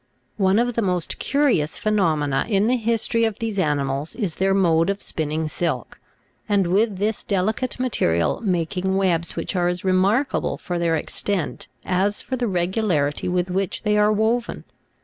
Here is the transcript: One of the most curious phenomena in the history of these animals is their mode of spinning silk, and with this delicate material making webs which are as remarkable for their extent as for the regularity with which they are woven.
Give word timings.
One 0.37 0.57
of 0.57 0.73
the 0.73 0.81
most 0.81 1.19
curious 1.19 1.77
phenomena 1.77 2.47
in 2.49 2.65
the 2.65 2.75
history 2.75 3.23
of 3.23 3.37
these 3.37 3.59
animals 3.59 4.15
is 4.15 4.37
their 4.41 4.55
mode 4.55 4.89
of 4.89 4.99
spinning 4.99 5.47
silk, 5.47 5.99
and 6.49 6.65
with 6.65 6.97
this 6.97 7.23
delicate 7.23 7.79
material 7.79 8.41
making 8.43 8.97
webs 8.97 9.35
which 9.35 9.55
are 9.55 9.67
as 9.67 9.85
remarkable 9.85 10.57
for 10.57 10.79
their 10.79 10.95
extent 10.95 11.67
as 11.85 12.19
for 12.19 12.35
the 12.35 12.47
regularity 12.47 13.27
with 13.27 13.51
which 13.51 13.83
they 13.83 13.95
are 13.95 14.11
woven. 14.11 14.63